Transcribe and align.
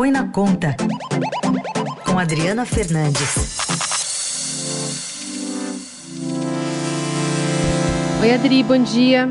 Põe 0.00 0.10
na 0.10 0.26
Conta, 0.28 0.74
com 2.06 2.18
Adriana 2.18 2.64
Fernandes. 2.64 3.58
Oi, 8.22 8.32
Adri, 8.32 8.62
bom 8.62 8.82
dia. 8.82 9.28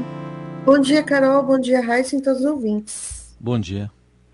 Bom 0.64 0.78
dia, 0.78 1.02
Carol. 1.02 1.42
Bom 1.42 1.60
dia, 1.60 1.82
Raíssa 1.82 2.18
e 2.18 2.22
todos 2.22 2.42
os 2.42 2.46
ouvintes. 2.46 3.36
Bom 3.40 3.60
dia. 3.60 3.90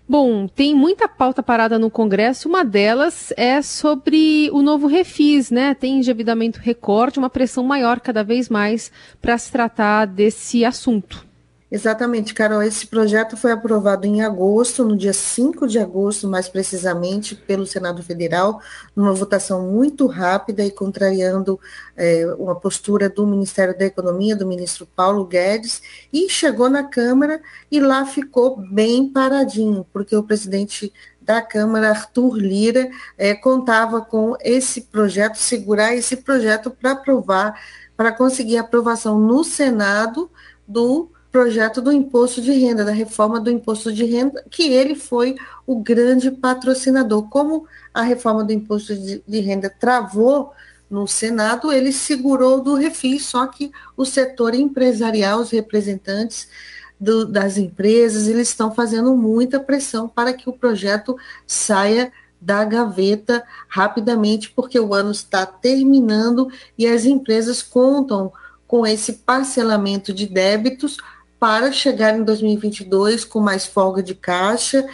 Bom, 0.06 0.46
tem 0.46 0.74
muita 0.74 1.08
pauta 1.08 1.42
parada 1.42 1.78
no 1.78 1.90
Congresso. 1.90 2.50
Uma 2.50 2.62
delas 2.62 3.32
é 3.34 3.62
sobre 3.62 4.50
o 4.52 4.60
novo 4.60 4.86
refis, 4.86 5.50
né? 5.50 5.72
Tem 5.72 5.96
endividamento 5.96 6.60
recorde, 6.60 7.18
uma 7.18 7.30
pressão 7.30 7.64
maior 7.64 7.98
cada 7.98 8.22
vez 8.22 8.50
mais 8.50 8.92
para 9.22 9.38
se 9.38 9.50
tratar 9.50 10.04
desse 10.04 10.66
assunto. 10.66 11.25
Exatamente, 11.68 12.32
Carol. 12.32 12.62
Esse 12.62 12.86
projeto 12.86 13.36
foi 13.36 13.50
aprovado 13.50 14.06
em 14.06 14.22
agosto, 14.22 14.84
no 14.84 14.96
dia 14.96 15.12
5 15.12 15.66
de 15.66 15.80
agosto, 15.80 16.28
mais 16.28 16.48
precisamente, 16.48 17.34
pelo 17.34 17.66
Senado 17.66 18.04
Federal, 18.04 18.60
numa 18.94 19.12
votação 19.12 19.68
muito 19.68 20.06
rápida 20.06 20.64
e 20.64 20.70
contrariando 20.70 21.58
é, 21.96 22.24
uma 22.38 22.54
postura 22.54 23.08
do 23.08 23.26
Ministério 23.26 23.76
da 23.76 23.84
Economia, 23.84 24.36
do 24.36 24.46
ministro 24.46 24.86
Paulo 24.94 25.24
Guedes, 25.24 25.82
e 26.12 26.28
chegou 26.28 26.70
na 26.70 26.84
Câmara 26.84 27.40
e 27.68 27.80
lá 27.80 28.06
ficou 28.06 28.56
bem 28.56 29.08
paradinho, 29.08 29.84
porque 29.92 30.14
o 30.14 30.22
presidente 30.22 30.92
da 31.20 31.42
Câmara, 31.42 31.90
Arthur 31.90 32.36
Lira, 32.36 32.88
é, 33.18 33.34
contava 33.34 34.00
com 34.00 34.36
esse 34.40 34.82
projeto, 34.82 35.34
segurar 35.34 35.92
esse 35.96 36.18
projeto 36.18 36.70
para 36.70 36.92
aprovar, 36.92 37.60
para 37.96 38.12
conseguir 38.12 38.56
aprovação 38.56 39.18
no 39.18 39.42
Senado 39.42 40.30
do 40.68 41.10
projeto 41.36 41.82
do 41.82 41.92
imposto 41.92 42.40
de 42.40 42.50
renda, 42.52 42.82
da 42.82 42.92
reforma 42.92 43.38
do 43.38 43.50
imposto 43.50 43.92
de 43.92 44.06
renda, 44.06 44.42
que 44.50 44.72
ele 44.72 44.94
foi 44.94 45.36
o 45.66 45.78
grande 45.78 46.30
patrocinador. 46.30 47.28
Como 47.28 47.66
a 47.92 48.00
reforma 48.00 48.42
do 48.42 48.54
imposto 48.54 48.96
de, 48.96 49.22
de 49.28 49.40
renda 49.40 49.68
travou 49.68 50.52
no 50.88 51.06
Senado, 51.06 51.70
ele 51.70 51.92
segurou 51.92 52.62
do 52.62 52.74
refis, 52.74 53.26
só 53.26 53.46
que 53.48 53.70
o 53.94 54.06
setor 54.06 54.54
empresarial, 54.54 55.40
os 55.40 55.50
representantes 55.50 56.48
do, 56.98 57.26
das 57.26 57.58
empresas, 57.58 58.28
eles 58.28 58.48
estão 58.48 58.74
fazendo 58.74 59.14
muita 59.14 59.60
pressão 59.60 60.08
para 60.08 60.32
que 60.32 60.48
o 60.48 60.54
projeto 60.54 61.18
saia 61.46 62.10
da 62.40 62.64
gaveta 62.64 63.44
rapidamente, 63.68 64.50
porque 64.56 64.80
o 64.80 64.94
ano 64.94 65.10
está 65.10 65.44
terminando 65.44 66.48
e 66.78 66.86
as 66.86 67.04
empresas 67.04 67.60
contam 67.60 68.32
com 68.66 68.86
esse 68.86 69.12
parcelamento 69.12 70.14
de 70.14 70.26
débitos 70.26 70.96
para 71.38 71.70
chegar 71.70 72.16
em 72.16 72.24
2022 72.24 73.24
com 73.24 73.40
mais 73.40 73.66
folga 73.66 74.02
de 74.02 74.14
caixa 74.14 74.86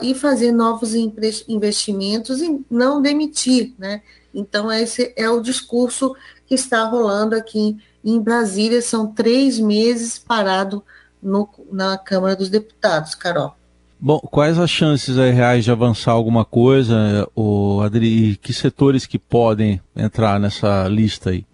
e 0.00 0.14
fazer 0.14 0.52
novos 0.52 0.94
investimentos 0.94 2.40
e 2.40 2.60
não 2.70 3.02
demitir, 3.02 3.74
né? 3.78 4.02
Então, 4.32 4.70
esse 4.72 5.12
é 5.16 5.28
o 5.28 5.40
discurso 5.40 6.14
que 6.46 6.54
está 6.54 6.84
rolando 6.84 7.34
aqui 7.34 7.76
em 8.04 8.20
Brasília. 8.20 8.80
São 8.80 9.08
três 9.08 9.58
meses 9.58 10.18
parado 10.18 10.82
no, 11.22 11.48
na 11.70 11.98
Câmara 11.98 12.36
dos 12.36 12.48
Deputados, 12.48 13.14
Carol. 13.14 13.54
Bom, 13.98 14.18
quais 14.18 14.58
as 14.58 14.70
chances 14.70 15.16
reais 15.16 15.64
de 15.64 15.70
avançar 15.70 16.12
alguma 16.12 16.42
coisa, 16.42 17.28
o 17.36 17.82
Adri, 17.82 18.38
que 18.40 18.52
setores 18.52 19.04
que 19.04 19.18
podem 19.18 19.78
entrar 19.94 20.40
nessa 20.40 20.88
lista 20.88 21.30
aí? 21.30 21.44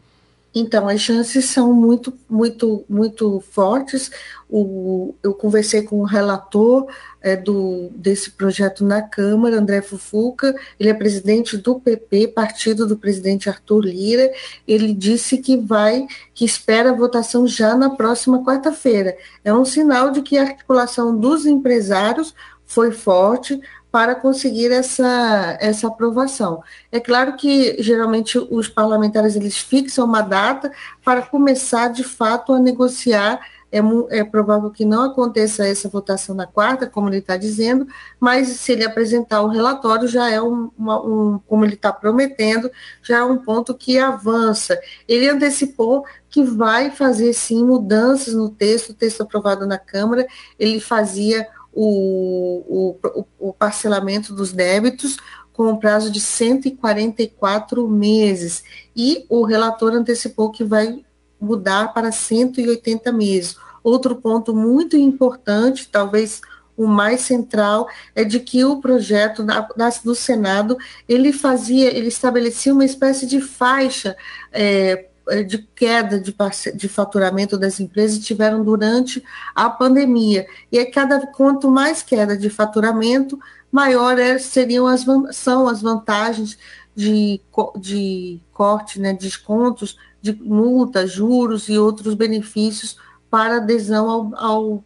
Então, 0.58 0.88
as 0.88 1.02
chances 1.02 1.44
são 1.44 1.70
muito, 1.70 2.14
muito, 2.26 2.82
muito 2.88 3.40
fortes. 3.50 4.10
O, 4.48 5.14
eu 5.22 5.34
conversei 5.34 5.82
com 5.82 6.00
o 6.00 6.04
relator 6.04 6.86
é, 7.20 7.36
do, 7.36 7.90
desse 7.94 8.30
projeto 8.30 8.82
na 8.82 9.02
Câmara, 9.02 9.58
André 9.58 9.82
Fufuca, 9.82 10.56
ele 10.80 10.88
é 10.88 10.94
presidente 10.94 11.58
do 11.58 11.78
PP, 11.78 12.28
partido 12.28 12.86
do 12.86 12.96
presidente 12.96 13.50
Arthur 13.50 13.84
Lira. 13.84 14.32
Ele 14.66 14.94
disse 14.94 15.36
que 15.36 15.58
vai, 15.58 16.06
que 16.32 16.46
espera 16.46 16.88
a 16.88 16.96
votação 16.96 17.46
já 17.46 17.76
na 17.76 17.90
próxima 17.90 18.42
quarta-feira. 18.42 19.14
É 19.44 19.52
um 19.52 19.66
sinal 19.66 20.10
de 20.10 20.22
que 20.22 20.38
a 20.38 20.42
articulação 20.42 21.14
dos 21.14 21.44
empresários 21.44 22.34
foi 22.64 22.92
forte, 22.92 23.60
para 23.96 24.14
conseguir 24.14 24.70
essa, 24.72 25.56
essa 25.58 25.86
aprovação. 25.86 26.62
É 26.92 27.00
claro 27.00 27.34
que 27.34 27.82
geralmente 27.82 28.36
os 28.36 28.68
parlamentares 28.68 29.34
eles 29.36 29.56
fixam 29.56 30.04
uma 30.04 30.20
data 30.20 30.70
para 31.02 31.22
começar 31.22 31.88
de 31.88 32.04
fato 32.04 32.52
a 32.52 32.58
negociar. 32.58 33.40
É, 33.72 33.78
é 34.10 34.22
provável 34.22 34.70
que 34.70 34.84
não 34.84 35.04
aconteça 35.04 35.66
essa 35.66 35.88
votação 35.88 36.34
na 36.34 36.46
quarta, 36.46 36.86
como 36.86 37.08
ele 37.08 37.18
está 37.18 37.38
dizendo, 37.38 37.86
mas 38.20 38.48
se 38.48 38.72
ele 38.72 38.84
apresentar 38.84 39.40
o 39.40 39.48
relatório, 39.48 40.06
já 40.06 40.30
é 40.30 40.40
um, 40.40 40.70
uma, 40.78 41.00
um 41.00 41.40
como 41.46 41.64
ele 41.64 41.74
está 41.74 41.90
prometendo, 41.90 42.70
já 43.02 43.18
é 43.18 43.24
um 43.24 43.38
ponto 43.38 43.74
que 43.74 43.98
avança. 43.98 44.78
Ele 45.08 45.28
antecipou 45.28 46.04
que 46.28 46.42
vai 46.42 46.90
fazer 46.90 47.32
sim 47.32 47.64
mudanças 47.64 48.34
no 48.34 48.50
texto, 48.50 48.90
o 48.90 48.94
texto 48.94 49.22
aprovado 49.22 49.66
na 49.66 49.78
Câmara, 49.78 50.26
ele 50.58 50.80
fazia 50.80 51.48
o, 51.76 52.96
o, 53.04 53.26
o 53.38 53.52
parcelamento 53.52 54.34
dos 54.34 54.50
débitos 54.50 55.18
com 55.52 55.70
o 55.70 55.78
prazo 55.78 56.10
de 56.10 56.20
144 56.20 57.86
meses. 57.86 58.64
E 58.96 59.26
o 59.28 59.44
relator 59.44 59.92
antecipou 59.92 60.50
que 60.50 60.64
vai 60.64 61.04
mudar 61.38 61.92
para 61.92 62.10
180 62.10 63.12
meses. 63.12 63.56
Outro 63.84 64.16
ponto 64.16 64.54
muito 64.54 64.96
importante, 64.96 65.88
talvez 65.92 66.40
o 66.76 66.86
mais 66.86 67.20
central, 67.20 67.88
é 68.14 68.24
de 68.24 68.40
que 68.40 68.64
o 68.64 68.80
projeto 68.80 69.42
da, 69.42 69.60
da, 69.76 69.90
do 70.02 70.14
Senado 70.14 70.76
ele 71.08 71.32
fazia, 71.32 71.94
ele 71.94 72.08
estabelecia 72.08 72.72
uma 72.72 72.84
espécie 72.84 73.26
de 73.26 73.40
faixa 73.40 74.16
é, 74.52 75.06
de 75.46 75.58
queda 75.58 76.20
de, 76.20 76.34
de 76.74 76.88
faturamento 76.88 77.58
das 77.58 77.80
empresas 77.80 78.24
tiveram 78.24 78.62
durante 78.64 79.22
a 79.54 79.68
pandemia. 79.68 80.46
E 80.70 80.78
é 80.78 80.84
cada 80.84 81.26
quanto 81.26 81.70
mais 81.70 82.02
queda 82.02 82.36
de 82.36 82.48
faturamento, 82.48 83.38
maior 83.70 84.18
é, 84.18 84.38
seriam 84.38 84.86
as, 84.86 85.04
são 85.32 85.66
as 85.66 85.82
vantagens 85.82 86.56
de, 86.94 87.40
de 87.78 88.40
corte, 88.52 89.00
né, 89.00 89.12
descontos, 89.12 89.98
de 90.22 90.32
multas, 90.32 91.10
juros 91.10 91.68
e 91.68 91.78
outros 91.78 92.14
benefícios 92.14 92.96
para 93.30 93.56
adesão 93.56 94.08
ao, 94.08 94.34
ao, 94.36 94.84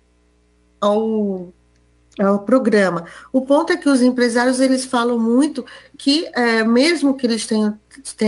ao 0.81 1.53
ao 2.19 2.41
programa. 2.41 3.05
O 3.33 3.43
ponto 3.43 3.73
é 3.73 3.77
que 3.77 3.89
os 3.89 4.03
empresários 4.03 4.61
eles 4.61 4.85
falam 4.85 5.19
muito 5.19 5.65
que 5.97 6.27
é, 6.35 6.65
mesmo 6.65 7.17
que 7.17 7.27
eles 7.27 7.47
tenham, 7.47 7.79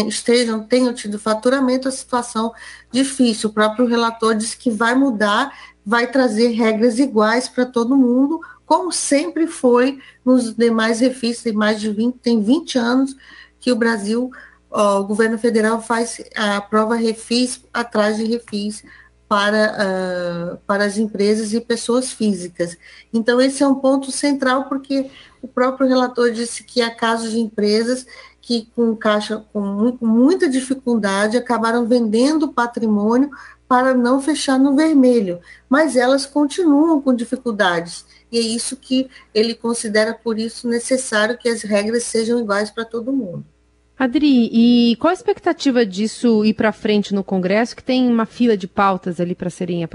estejam 0.07 0.63
tenham 0.63 0.93
tido 0.93 1.19
faturamento, 1.19 1.89
a 1.89 1.93
situação 1.93 2.53
difícil. 2.91 3.51
O 3.51 3.53
próprio 3.53 3.87
relator 3.87 4.35
disse 4.35 4.57
que 4.57 4.71
vai 4.71 4.95
mudar, 4.95 5.53
vai 5.85 6.07
trazer 6.07 6.49
regras 6.49 6.99
iguais 6.99 7.49
para 7.49 7.67
todo 7.67 7.97
mundo, 7.97 8.41
como 8.65 8.93
sempre 8.93 9.47
foi 9.47 9.99
nos 10.25 10.55
demais 10.55 11.01
refis, 11.01 11.43
tem 11.43 11.53
mais 11.53 11.81
de 11.81 11.91
20, 11.91 12.15
tem 12.19 12.43
20 12.43 12.79
anos 12.79 13.17
que 13.59 13.73
o 13.73 13.77
Brasil, 13.77 14.31
ó, 14.71 15.01
o 15.01 15.05
governo 15.05 15.39
federal 15.39 15.83
faz 15.83 16.23
a 16.37 16.61
prova 16.61 16.95
refis 16.95 17.61
atrás 17.73 18.17
de 18.17 18.25
refis 18.25 18.83
para, 19.33 19.73
uh, 20.53 20.59
para 20.67 20.85
as 20.85 20.99
empresas 20.99 21.55
e 21.55 21.61
pessoas 21.63 22.13
físicas. 22.13 22.77
Então, 23.11 23.41
esse 23.41 23.63
é 23.63 23.67
um 23.67 23.77
ponto 23.77 24.13
central, 24.13 24.69
porque 24.69 25.11
o 25.41 25.49
próprio 25.49 25.89
relator 25.89 26.31
disse 26.31 26.63
que 26.65 26.83
há 26.83 26.95
casos 26.95 27.31
de 27.31 27.41
empresas 27.41 28.07
que, 28.43 28.69
com 28.77 28.95
caixa 28.95 29.43
com 29.51 29.97
muita 30.03 30.51
dificuldade, 30.51 31.39
acabaram 31.39 31.87
vendendo 31.87 32.53
patrimônio 32.53 33.31
para 33.67 33.95
não 33.95 34.21
fechar 34.21 34.59
no 34.59 34.77
vermelho, 34.77 35.41
mas 35.67 35.97
elas 35.97 36.27
continuam 36.27 37.01
com 37.01 37.15
dificuldades. 37.15 38.05
E 38.31 38.37
é 38.37 38.43
isso 38.43 38.77
que 38.77 39.09
ele 39.33 39.55
considera, 39.55 40.13
por 40.13 40.39
isso, 40.39 40.69
necessário 40.69 41.39
que 41.39 41.49
as 41.49 41.63
regras 41.63 42.03
sejam 42.03 42.39
iguais 42.39 42.71
para 42.71 42.85
todo 42.85 43.11
mundo. 43.11 43.47
Adri, 44.03 44.51
e 44.53 44.97
qual 44.97 45.13
a 45.13 45.15
expectativa 45.15 45.87
disso 45.87 46.45
ir 46.45 46.55
para 46.55 46.73
frente 46.73 47.15
no 47.15 47.23
Congresso, 47.23 47.77
que 47.77 47.85
tem 47.85 48.09
uma 48.09 48.27
fila 48.27 48.57
de 48.57 48.67
pautas 48.67 49.21
ali 49.21 49.33
para 49.33 49.49
serem 49.49 49.85
ap 49.85 49.95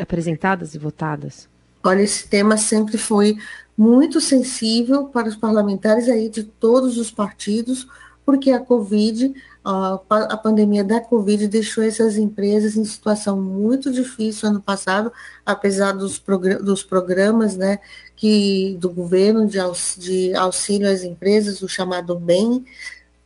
apresentadas 0.00 0.76
e 0.76 0.78
votadas? 0.78 1.48
Olha, 1.82 2.02
esse 2.02 2.28
tema 2.28 2.56
sempre 2.56 2.96
foi 2.96 3.36
muito 3.76 4.20
sensível 4.20 5.06
para 5.06 5.28
os 5.28 5.34
parlamentares 5.34 6.08
aí 6.08 6.28
de 6.28 6.44
todos 6.44 6.98
os 6.98 7.10
partidos, 7.10 7.88
porque 8.24 8.52
a 8.52 8.60
Covid, 8.60 9.34
a 9.64 10.36
pandemia 10.36 10.84
da 10.84 11.00
Covid 11.00 11.48
deixou 11.48 11.82
essas 11.82 12.16
empresas 12.16 12.76
em 12.76 12.84
situação 12.84 13.42
muito 13.42 13.90
difícil 13.90 14.50
ano 14.50 14.62
passado, 14.62 15.12
apesar 15.44 15.90
dos, 15.90 16.22
dos 16.62 16.84
programas 16.84 17.56
né, 17.56 17.80
que, 18.14 18.76
do 18.80 18.88
governo 18.88 19.48
de, 19.48 19.58
de 19.98 20.32
auxílio 20.36 20.88
às 20.88 21.02
empresas, 21.02 21.60
o 21.60 21.68
chamado 21.68 22.14
BEM, 22.14 22.64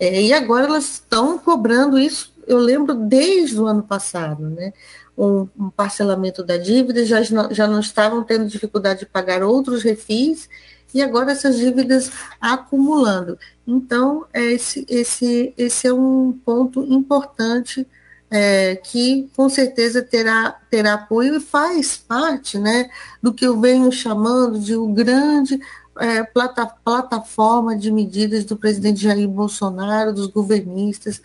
é, 0.00 0.22
e 0.22 0.32
agora 0.32 0.64
elas 0.64 0.94
estão 0.94 1.38
cobrando 1.38 1.98
isso, 1.98 2.32
eu 2.46 2.56
lembro 2.56 2.94
desde 2.94 3.60
o 3.60 3.66
ano 3.66 3.82
passado, 3.82 4.48
né? 4.48 4.72
Um, 5.16 5.46
um, 5.58 5.68
parcelamento 5.68 6.42
da 6.42 6.56
dívida, 6.56 7.04
já, 7.04 7.20
já 7.22 7.66
não 7.66 7.80
estavam 7.80 8.24
tendo 8.24 8.48
dificuldade 8.48 9.00
de 9.00 9.06
pagar 9.06 9.42
outros 9.42 9.82
refis, 9.82 10.48
e 10.94 11.02
agora 11.02 11.32
essas 11.32 11.58
dívidas 11.58 12.10
acumulando. 12.40 13.38
Então, 13.66 14.24
esse, 14.32 14.86
esse, 14.88 15.52
esse 15.56 15.86
é 15.86 15.92
um 15.92 16.32
ponto 16.44 16.82
importante 16.82 17.86
é, 18.30 18.76
que 18.76 19.28
com 19.36 19.48
certeza 19.48 20.02
terá, 20.02 20.58
terá 20.70 20.94
apoio 20.94 21.36
e 21.36 21.40
faz 21.40 21.96
parte 21.96 22.58
né, 22.58 22.88
do 23.22 23.34
que 23.34 23.46
eu 23.46 23.60
venho 23.60 23.92
chamando 23.92 24.58
de 24.58 24.76
um 24.76 24.94
grande 24.94 25.60
é, 26.00 26.22
plata, 26.24 26.66
plataforma 26.66 27.76
de 27.76 27.92
medidas 27.92 28.44
do 28.44 28.56
presidente 28.56 29.02
Jair 29.02 29.28
Bolsonaro, 29.28 30.12
dos 30.12 30.26
governistas, 30.26 31.20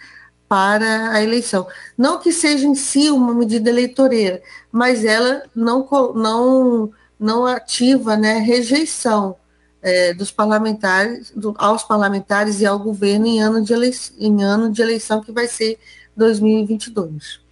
para 0.48 1.12
a 1.12 1.24
eleição. 1.24 1.68
Não 1.98 2.20
que 2.20 2.32
seja 2.32 2.68
em 2.68 2.76
si 2.76 3.10
uma 3.10 3.34
medida 3.34 3.70
eleitoreira, 3.70 4.42
mas 4.72 5.04
ela 5.04 5.44
não, 5.56 5.88
não, 6.14 6.92
não 7.20 7.46
ativa 7.46 8.16
né, 8.16 8.38
rejeição 8.40 9.36
é, 9.82 10.14
dos 10.14 10.32
parlamentares, 10.32 11.32
do, 11.32 11.54
aos 11.58 11.84
parlamentares 11.84 12.60
e 12.62 12.66
ao 12.66 12.80
governo 12.80 13.26
em 13.26 13.42
ano, 13.42 13.64
de 13.64 13.74
eleição, 13.74 14.16
em 14.20 14.44
ano 14.44 14.72
de 14.72 14.82
eleição 14.82 15.22
que 15.22 15.32
vai 15.32 15.48
ser 15.48 15.80
2022. 16.16 17.45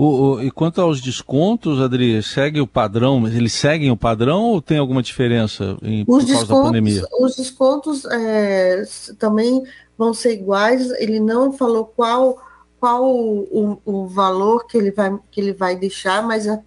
O, 0.00 0.36
o, 0.36 0.42
e 0.42 0.50
quanto 0.50 0.80
aos 0.80 0.98
descontos, 0.98 1.78
Adri, 1.78 2.22
segue 2.22 2.58
o 2.58 2.66
padrão, 2.66 3.28
eles 3.28 3.52
seguem 3.52 3.90
o 3.90 3.96
padrão 3.98 4.44
ou 4.44 4.62
tem 4.62 4.78
alguma 4.78 5.02
diferença 5.02 5.76
em, 5.82 6.06
por 6.06 6.26
causa 6.26 6.46
da 6.46 6.54
pandemia? 6.54 7.04
Os 7.20 7.36
descontos 7.36 8.06
é, 8.06 8.82
também 9.18 9.62
vão 9.98 10.14
ser 10.14 10.32
iguais, 10.32 10.90
ele 10.92 11.20
não 11.20 11.52
falou 11.52 11.84
qual 11.84 12.38
qual 12.80 13.14
o, 13.14 13.78
o, 13.84 14.06
valor 14.06 14.66
que 14.66 14.78
ele 14.78 14.90
vai, 14.90 15.14
que 15.30 15.38
ele 15.38 15.52
vai 15.52 15.76
deixar, 15.76 16.26
mas 16.26 16.46
o 16.46 16.62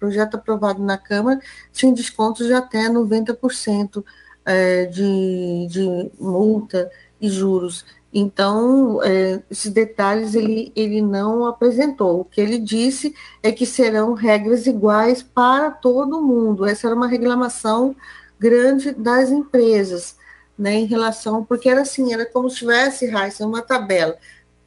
projeto 0.00 0.34
aprovado 0.34 0.82
na 0.82 0.98
Câmara 0.98 1.38
tinha 1.72 1.94
descontos 1.94 2.48
de 2.48 2.54
até 2.54 2.88
90% 2.88 4.04
é, 4.44 4.86
de, 4.86 5.68
de 5.70 6.10
multa 6.18 6.90
e 7.20 7.28
juros. 7.28 7.84
Então, 8.16 9.02
é, 9.02 9.42
esses 9.50 9.72
detalhes 9.72 10.36
ele, 10.36 10.72
ele 10.76 11.02
não 11.02 11.46
apresentou. 11.46 12.20
O 12.20 12.24
que 12.24 12.40
ele 12.40 12.58
disse 12.60 13.12
é 13.42 13.50
que 13.50 13.66
serão 13.66 14.14
regras 14.14 14.68
iguais 14.68 15.20
para 15.20 15.72
todo 15.72 16.22
mundo. 16.22 16.64
Essa 16.64 16.86
era 16.86 16.94
uma 16.94 17.08
reclamação 17.08 17.96
grande 18.38 18.92
das 18.92 19.30
empresas, 19.30 20.16
né, 20.56 20.74
em 20.74 20.84
relação, 20.84 21.44
porque 21.44 21.68
era 21.68 21.80
assim, 21.80 22.12
era 22.12 22.24
como 22.24 22.48
se 22.48 22.58
tivesse, 22.58 23.06
Raíssa, 23.06 23.44
uma 23.44 23.62
tabela. 23.62 24.16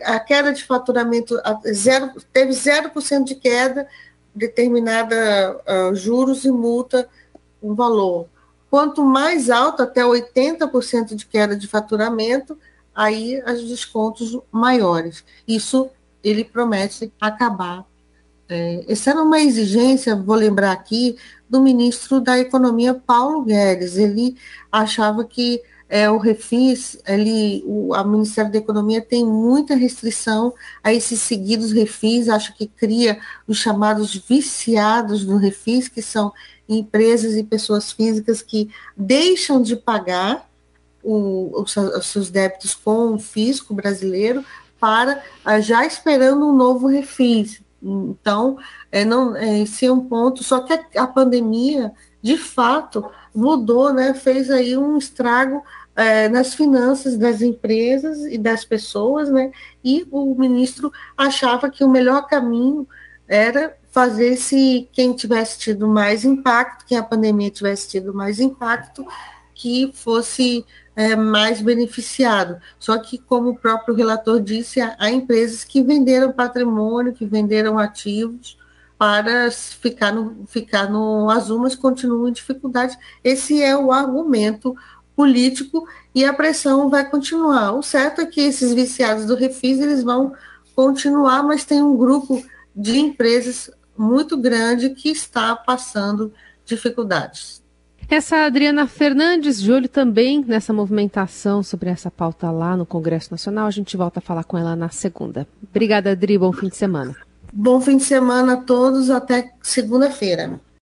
A 0.04 0.20
queda 0.20 0.52
de 0.52 0.66
faturamento 0.66 1.40
zero, 1.72 2.12
teve 2.34 2.52
0% 2.52 3.24
de 3.24 3.36
queda, 3.36 3.88
determinada 4.36 5.58
uh, 5.66 5.96
juros 5.96 6.44
e 6.44 6.52
multa, 6.52 7.08
um 7.64 7.74
valor. 7.74 8.28
Quanto 8.70 9.04
mais 9.06 9.50
alto, 9.50 9.82
até 9.82 10.02
80% 10.04 11.16
de 11.16 11.26
queda 11.26 11.56
de 11.56 11.66
faturamento, 11.66 12.58
aí 12.98 13.40
os 13.44 13.70
descontos 13.70 14.36
maiores. 14.52 15.24
Isso 15.48 15.88
ele 16.24 16.44
promete 16.44 17.14
acabar. 17.22 17.86
É, 18.50 18.84
essa 18.88 19.12
era 19.12 19.22
uma 19.22 19.40
exigência, 19.40 20.16
vou 20.16 20.36
lembrar 20.36 20.72
aqui, 20.72 21.16
do 21.48 21.62
ministro 21.62 22.20
da 22.20 22.40
Economia, 22.40 22.96
Paulo 22.96 23.44
Guedes. 23.44 23.98
Ele 23.98 24.36
achava 24.72 25.24
que 25.24 25.62
é, 25.88 26.10
o 26.10 26.18
refis, 26.18 26.98
ele, 27.08 27.64
o 27.68 27.94
Ministério 28.04 28.52
da 28.52 28.58
Economia 28.58 29.00
tem 29.00 29.24
muita 29.24 29.76
restrição 29.76 30.54
a 30.84 30.92
esses 30.92 31.20
seguidos 31.22 31.72
refis, 31.72 32.28
acha 32.28 32.52
que 32.52 32.66
cria 32.66 33.20
os 33.48 33.58
chamados 33.58 34.16
viciados 34.16 35.24
do 35.24 35.38
refis, 35.38 35.88
que 35.88 36.02
são 36.02 36.34
empresas 36.68 37.36
e 37.36 37.44
pessoas 37.44 37.92
físicas 37.92 38.42
que 38.42 38.70
deixam 38.98 39.62
de 39.62 39.76
pagar 39.76 40.47
o, 41.08 41.62
os, 41.62 41.76
os 41.78 42.06
seus 42.08 42.30
débitos 42.30 42.76
com 42.76 43.14
o 43.14 43.20
fisco 43.20 43.74
brasileiro 43.74 44.44
para 44.78 45.24
ah, 45.46 45.62
já 45.62 45.86
esperando 45.86 46.46
um 46.46 46.56
novo 46.56 46.88
refis. 46.88 47.62
Então, 47.82 48.58
é, 48.92 49.06
não, 49.06 49.36
é, 49.36 49.60
esse 49.60 49.86
é 49.86 49.92
um 49.92 50.02
ponto, 50.02 50.44
só 50.44 50.60
que 50.60 50.74
a, 50.74 51.04
a, 51.04 51.08
pandemia, 51.08 51.94
de 52.22 52.36
fato, 52.38 53.10
mudou, 53.34 53.94
né, 53.94 54.14
fez 54.14 54.50
aí 54.52 54.76
um 54.76 54.98
estrago 54.98 55.64
é, 55.96 56.28
nas 56.28 56.54
finanças 56.54 57.18
das 57.18 57.42
empresas 57.42 58.26
e 58.26 58.38
das 58.38 58.66
pessoas, 58.66 59.30
né, 59.30 59.52
e 59.84 60.06
o 60.12 60.36
ministro 60.36 60.92
achava 61.16 61.70
que 61.70 61.84
o 61.84 61.90
melhor 61.90 62.28
caminho 62.28 62.88
era 63.28 63.78
fazer 63.92 64.36
se 64.38 64.90
quem 64.92 65.14
tivesse 65.14 65.60
tido 65.60 65.88
mais 65.88 66.26
impacto, 66.26 66.86
que 66.86 66.96
a 66.96 67.04
pandemia 67.04 67.50
tivesse 67.50 67.88
tido 67.88 68.14
mais 68.14 68.40
impacto, 68.40 69.06
que 69.54 69.92
fosse 69.94 70.66
é, 70.98 71.16
mais 71.16 71.62
beneficiado. 71.62 72.60
Só 72.80 72.98
que, 72.98 73.20
como 73.20 73.52
o 73.52 73.56
próprio 73.56 73.94
relator 73.94 74.42
disse, 74.42 74.82
há, 74.82 74.96
há 74.98 75.12
empresas 75.12 75.64
que 75.64 75.84
venderam 75.84 76.34
patrimônio, 76.34 77.14
que 77.14 77.24
venderam 77.24 77.78
ativos 77.78 78.58
para 78.98 79.52
ficar 79.52 80.12
no, 80.12 80.48
ficar 80.48 80.90
no 80.90 81.30
azul, 81.30 81.60
mas 81.60 81.76
continuam 81.76 82.28
em 82.28 82.34
dificuldade. 82.34 82.98
Esse 83.24 83.62
é 83.62 83.78
o 83.78 83.92
argumento 83.92 84.76
político 85.16 85.88
e 86.16 86.26
a 86.26 86.34
pressão 86.34 86.90
vai 86.90 87.08
continuar. 87.08 87.74
O 87.74 87.84
certo 87.84 88.22
é 88.22 88.26
que 88.26 88.42
esses 88.42 88.74
viciados 88.74 89.28
do 89.28 89.36
Refis 89.36 89.80
eles 89.80 90.04
vão 90.04 90.34
continuar, 90.76 91.44
mas 91.44 91.64
tem 91.64 91.80
um 91.80 91.96
grupo 91.96 92.44
de 92.76 92.98
empresas 92.98 93.70
muito 93.96 94.36
grande 94.36 94.90
que 94.92 95.10
está 95.10 95.56
passando 95.56 96.34
dificuldades. 96.66 97.64
Essa 98.10 98.46
Adriana 98.46 98.88
Fernandes, 98.88 99.62
de 99.62 99.70
olho 99.70 99.90
também 99.90 100.42
nessa 100.48 100.72
movimentação 100.72 101.62
sobre 101.62 101.90
essa 101.90 102.10
pauta 102.10 102.50
lá 102.50 102.78
no 102.78 102.86
Congresso 102.86 103.32
Nacional. 103.32 103.68
A 103.68 103.72
gente 103.72 103.98
volta 103.98 104.20
a 104.20 104.22
falar 104.22 104.46
com 104.46 104.58
ela 104.58 104.78
na 104.78 104.88
segunda. 104.88 105.46
Obrigada, 105.70 106.12
Adri. 106.12 106.38
Bom 106.38 106.54
fim 106.54 106.70
de 106.70 106.78
semana. 106.78 107.14
Bom 107.52 107.82
fim 107.82 107.98
de 107.98 108.04
semana 108.06 108.54
a 108.54 108.58
todos. 108.58 109.10
Até 109.10 109.52
segunda-feira. 109.62 110.58